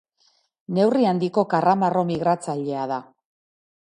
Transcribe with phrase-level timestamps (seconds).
[0.77, 3.01] Neurri handiko karramarro migratzailea da.